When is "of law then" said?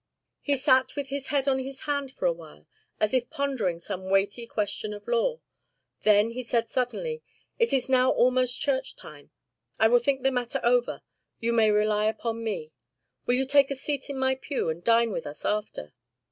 4.95-6.31